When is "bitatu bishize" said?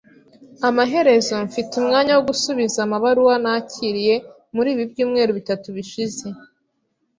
5.39-6.25